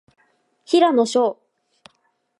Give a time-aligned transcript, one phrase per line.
[0.65, 1.37] 平野紫耀